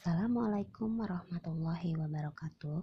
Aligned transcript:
Assalamualaikum 0.00 0.96
warahmatullahi 0.96 1.92
wabarakatuh. 1.92 2.80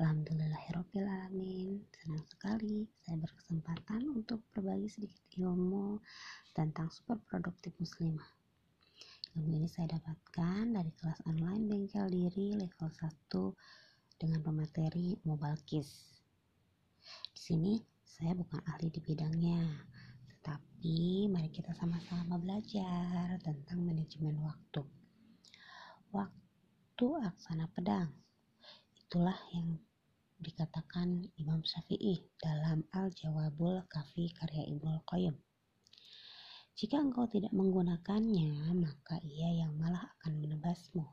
Alhamdulillahirrohmanirrohim 0.00 1.84
Senang 1.92 2.24
sekali 2.32 2.88
saya 3.04 3.20
berkesempatan 3.20 4.08
untuk 4.08 4.40
berbagi 4.56 4.88
sedikit 4.88 5.20
ilmu 5.36 6.00
tentang 6.56 6.88
super 6.88 7.20
produktif 7.28 7.76
muslimah. 7.76 8.24
Ilmu 9.36 9.52
ini 9.52 9.68
saya 9.68 10.00
dapatkan 10.00 10.72
dari 10.72 10.88
kelas 10.96 11.20
online 11.28 11.68
bengkel 11.68 12.08
diri 12.08 12.56
level 12.56 12.88
1 12.88 14.16
dengan 14.16 14.40
pemateri 14.40 15.12
mobile 15.28 15.60
kiss 15.68 16.24
Di 17.36 17.40
sini 17.52 17.84
saya 18.00 18.32
bukan 18.32 18.64
ahli 18.64 18.88
di 18.88 19.04
bidangnya 19.04 19.60
tetapi 20.32 21.28
mari 21.28 21.52
kita 21.52 21.76
sama-sama 21.76 22.40
belajar 22.40 23.36
tentang 23.44 23.84
manajemen 23.84 24.40
waktu. 24.40 24.80
Waktu 26.16 26.45
aksana 27.04 27.68
pedang. 27.76 28.08
Itulah 28.96 29.36
yang 29.52 29.76
dikatakan 30.40 31.28
Imam 31.36 31.60
Syafi'i 31.60 32.24
dalam 32.40 32.88
Al-Jawabul 32.88 33.84
Kafi 33.84 34.32
karya 34.32 34.64
Ibnu 34.64 35.04
Qayyim. 35.04 35.36
Jika 36.72 36.96
engkau 36.96 37.28
tidak 37.28 37.52
menggunakannya, 37.52 38.72
maka 38.80 39.20
ia 39.20 39.60
yang 39.60 39.76
malah 39.76 40.08
akan 40.16 40.40
menebasmu. 40.40 41.04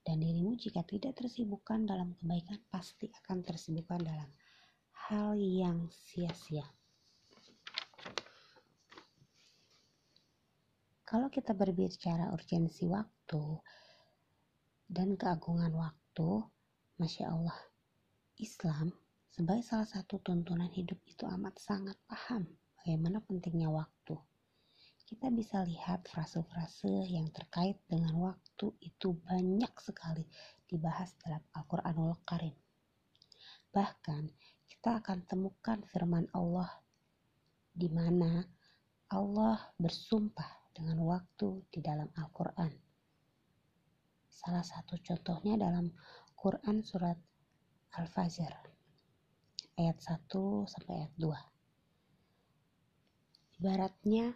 Dan 0.00 0.24
dirimu 0.24 0.56
jika 0.56 0.80
tidak 0.80 1.20
tersibukkan 1.20 1.84
dalam 1.84 2.16
kebaikan, 2.16 2.64
pasti 2.72 3.12
akan 3.12 3.44
tersibukkan 3.44 4.00
dalam 4.00 4.32
hal 5.12 5.36
yang 5.36 5.92
sia-sia. 5.92 6.64
Kalau 11.04 11.28
kita 11.28 11.52
berbicara 11.52 12.32
urgensi 12.32 12.88
waktu, 12.88 13.60
dan 14.92 15.16
keagungan 15.16 15.72
waktu, 15.72 16.44
Masya 17.00 17.32
Allah, 17.32 17.56
Islam 18.36 18.92
sebagai 19.32 19.64
salah 19.64 19.88
satu 19.88 20.20
tuntunan 20.20 20.68
hidup 20.68 21.00
itu 21.08 21.24
amat 21.24 21.56
sangat 21.56 21.96
paham 22.04 22.44
bagaimana 22.76 23.24
pentingnya 23.24 23.72
waktu. 23.72 24.20
Kita 25.08 25.32
bisa 25.32 25.64
lihat 25.64 26.04
frase-frase 26.12 27.08
yang 27.08 27.32
terkait 27.32 27.80
dengan 27.88 28.20
waktu 28.20 28.68
itu 28.84 29.16
banyak 29.24 29.72
sekali 29.80 30.28
dibahas 30.68 31.16
dalam 31.24 31.40
Al-Quranul 31.56 32.20
Karim. 32.28 32.52
Bahkan 33.72 34.22
kita 34.68 35.00
akan 35.00 35.24
temukan 35.24 35.80
firman 35.88 36.28
Allah 36.36 36.68
di 37.72 37.88
mana 37.88 38.44
Allah 39.08 39.56
bersumpah 39.80 40.68
dengan 40.76 41.00
waktu 41.00 41.64
di 41.72 41.80
dalam 41.80 42.12
Al-Quran 42.12 42.91
Salah 44.42 44.66
satu 44.66 44.98
contohnya 44.98 45.54
dalam 45.54 45.94
Quran 46.34 46.82
surat 46.82 47.14
Al-Fajr 47.94 48.50
ayat 49.78 50.02
1 50.02 50.18
sampai 50.66 50.94
ayat 50.98 51.14
2. 51.14 53.62
Ibaratnya 53.62 54.34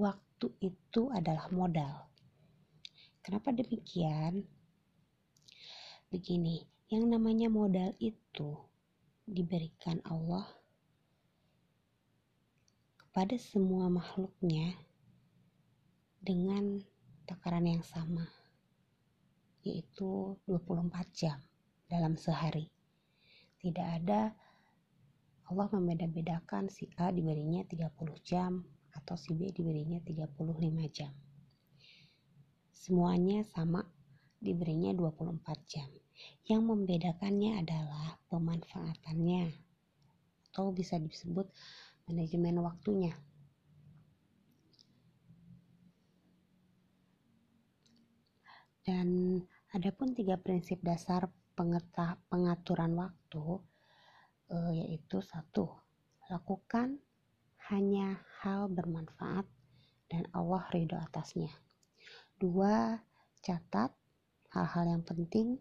waktu 0.00 0.48
itu 0.64 1.12
adalah 1.12 1.44
modal. 1.52 2.08
Kenapa 3.20 3.52
demikian? 3.52 4.48
Begini, 6.08 6.64
yang 6.88 7.12
namanya 7.12 7.52
modal 7.52 7.92
itu 8.00 8.56
diberikan 9.28 10.00
Allah 10.08 10.48
kepada 12.96 13.36
semua 13.36 13.92
makhluknya 13.92 14.72
dengan 16.16 16.80
takaran 17.28 17.68
yang 17.68 17.84
sama 17.84 18.47
yaitu 19.68 20.40
24 20.48 20.88
jam 21.12 21.38
dalam 21.92 22.16
sehari. 22.16 22.72
Tidak 23.60 23.84
ada 23.84 24.32
Allah 25.48 25.68
membeda-bedakan 25.72 26.68
si 26.68 26.88
A 27.00 27.08
diberinya 27.08 27.64
30 27.64 27.88
jam 28.20 28.64
atau 28.92 29.16
si 29.16 29.32
B 29.32 29.48
diberinya 29.48 29.96
35 30.04 30.44
jam. 30.92 31.12
Semuanya 32.76 33.44
sama 33.48 33.84
diberinya 34.40 34.92
24 34.92 35.40
jam. 35.64 35.88
Yang 36.44 36.62
membedakannya 36.68 37.62
adalah 37.64 38.20
pemanfaatannya 38.28 39.54
atau 40.50 40.74
bisa 40.74 41.00
disebut 41.00 41.48
manajemen 42.10 42.60
waktunya. 42.60 43.14
Dan 48.84 49.40
adapun 49.76 50.16
tiga 50.16 50.40
prinsip 50.40 50.80
dasar 50.80 51.28
pengaturan 52.30 52.92
waktu 52.94 53.44
uh, 54.48 54.72
yaitu 54.72 55.20
satu, 55.20 55.68
lakukan 56.30 57.02
hanya 57.68 58.22
hal 58.40 58.70
bermanfaat 58.72 59.44
dan 60.08 60.24
Allah 60.32 60.64
ridho 60.72 60.96
atasnya. 60.96 61.52
Dua, 62.38 62.96
catat 63.44 63.92
hal-hal 64.54 64.84
yang 64.88 65.04
penting 65.04 65.60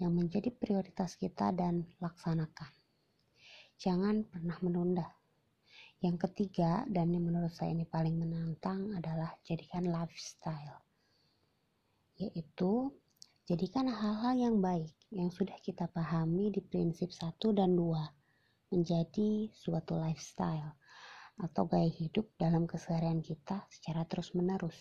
yang 0.00 0.16
menjadi 0.16 0.50
prioritas 0.50 1.14
kita 1.14 1.52
dan 1.54 1.86
laksanakan. 2.00 2.72
Jangan 3.76 4.26
pernah 4.26 4.58
menunda. 4.64 5.06
Yang 6.00 6.28
ketiga, 6.28 6.88
dan 6.88 7.12
yang 7.12 7.28
menurut 7.28 7.52
saya 7.52 7.76
ini 7.76 7.84
paling 7.84 8.16
menantang 8.16 8.96
adalah 8.96 9.36
jadikan 9.44 9.84
lifestyle 9.84 10.80
yaitu 12.20 12.92
jadikan 13.50 13.90
hal-hal 13.90 14.38
yang 14.38 14.56
baik 14.62 14.94
yang 15.10 15.26
sudah 15.26 15.58
kita 15.58 15.90
pahami 15.90 16.54
di 16.54 16.62
prinsip 16.62 17.10
1 17.10 17.34
dan 17.50 17.74
2 17.74 18.70
menjadi 18.70 19.50
suatu 19.50 19.98
lifestyle 19.98 20.78
atau 21.34 21.66
gaya 21.66 21.90
hidup 21.90 22.30
dalam 22.38 22.70
keseharian 22.70 23.18
kita 23.18 23.66
secara 23.66 24.06
terus-menerus. 24.06 24.78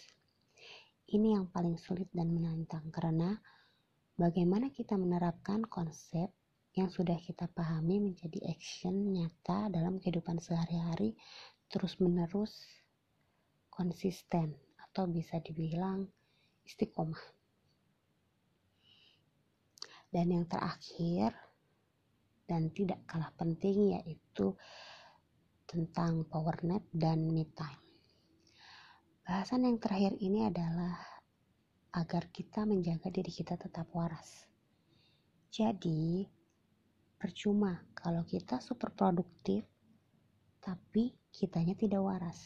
Ini 1.10 1.42
yang 1.42 1.50
paling 1.50 1.82
sulit 1.82 2.14
dan 2.14 2.30
menantang 2.30 2.94
karena 2.94 3.42
bagaimana 4.14 4.70
kita 4.70 5.02
menerapkan 5.02 5.66
konsep 5.66 6.30
yang 6.78 6.94
sudah 6.94 7.18
kita 7.26 7.50
pahami 7.50 7.98
menjadi 7.98 8.54
action 8.54 8.94
nyata 9.18 9.74
dalam 9.74 9.98
kehidupan 9.98 10.38
sehari-hari 10.38 11.18
terus-menerus 11.74 12.54
konsisten 13.74 14.54
atau 14.78 15.10
bisa 15.10 15.42
dibilang 15.42 16.06
istiqomah. 16.70 17.39
Dan 20.10 20.34
yang 20.34 20.46
terakhir 20.50 21.34
dan 22.50 22.74
tidak 22.74 23.06
kalah 23.06 23.30
penting 23.38 23.94
yaitu 23.94 24.58
tentang 25.70 26.26
power 26.26 26.58
nap 26.66 26.82
dan 26.90 27.30
me 27.30 27.46
time. 27.54 27.78
Bahasan 29.22 29.70
yang 29.70 29.78
terakhir 29.78 30.18
ini 30.18 30.50
adalah 30.50 30.98
agar 31.94 32.34
kita 32.34 32.66
menjaga 32.66 33.14
diri 33.14 33.30
kita 33.30 33.54
tetap 33.54 33.86
waras. 33.94 34.50
Jadi, 35.54 36.26
percuma 37.22 37.78
kalau 37.94 38.26
kita 38.26 38.58
super 38.58 38.90
produktif 38.90 39.62
tapi 40.58 41.14
kitanya 41.30 41.78
tidak 41.78 42.02
waras. 42.02 42.38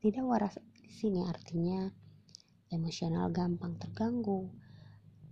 Tidak 0.00 0.24
waras 0.24 0.56
di 0.72 0.88
sini 0.88 1.28
artinya 1.28 1.84
emosional 2.72 3.28
gampang 3.28 3.76
terganggu, 3.76 4.48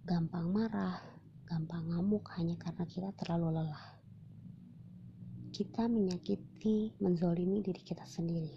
gampang 0.09 0.49
marah, 0.49 1.05
gampang 1.45 1.85
ngamuk 1.93 2.33
hanya 2.41 2.57
karena 2.57 2.89
kita 2.89 3.13
terlalu 3.13 3.61
lelah. 3.61 4.01
Kita 5.53 5.85
menyakiti, 5.85 6.97
menzolimi 7.05 7.61
diri 7.61 7.85
kita 7.85 8.09
sendiri. 8.09 8.57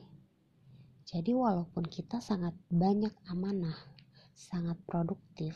Jadi 1.03 1.35
walaupun 1.35 1.83
kita 1.91 2.23
sangat 2.23 2.55
banyak 2.71 3.11
amanah, 3.27 3.75
sangat 4.31 4.79
produktif, 4.87 5.51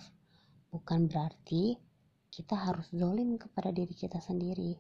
bukan 0.68 1.08
berarti 1.08 1.80
kita 2.28 2.60
harus 2.60 2.92
zolim 2.92 3.40
kepada 3.40 3.72
diri 3.72 3.96
kita 3.96 4.20
sendiri. 4.20 4.76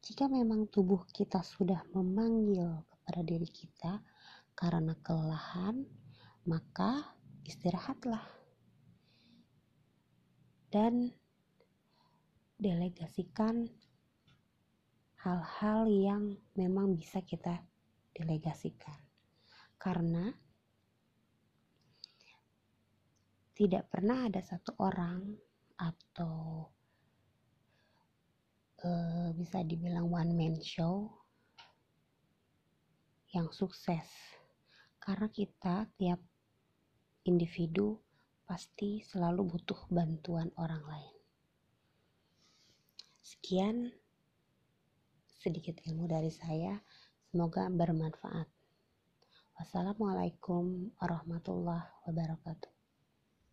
Jika 0.00 0.32
memang 0.32 0.72
tubuh 0.72 1.04
kita 1.12 1.44
sudah 1.44 1.84
memanggil 1.92 2.88
kepada 2.88 3.20
diri 3.20 3.48
kita 3.52 4.00
karena 4.56 4.96
kelelahan, 5.04 5.84
maka 6.48 7.20
istirahatlah 7.44 8.41
dan 10.72 11.12
delegasikan 12.56 13.68
hal-hal 15.20 15.84
yang 15.92 16.24
memang 16.56 16.96
bisa 16.96 17.20
kita 17.20 17.60
delegasikan. 18.16 18.96
Karena 19.76 20.32
tidak 23.52 23.84
pernah 23.92 24.32
ada 24.32 24.40
satu 24.40 24.72
orang 24.80 25.36
atau 25.76 26.66
e, 28.80 28.90
bisa 29.36 29.60
dibilang 29.60 30.08
one 30.08 30.32
man 30.32 30.56
show 30.64 31.12
yang 33.36 33.52
sukses. 33.52 34.08
Karena 34.96 35.28
kita 35.28 35.84
tiap 36.00 36.18
individu 37.28 38.00
pasti 38.52 39.00
selalu 39.00 39.56
butuh 39.56 39.80
bantuan 39.88 40.52
orang 40.60 40.84
lain. 40.84 41.16
Sekian 43.24 43.88
sedikit 45.40 45.80
ilmu 45.88 46.04
dari 46.04 46.28
saya, 46.28 46.76
semoga 47.32 47.72
bermanfaat. 47.72 48.44
Wassalamualaikum 49.56 50.92
warahmatullahi 51.00 51.96
wabarakatuh. 52.04 52.71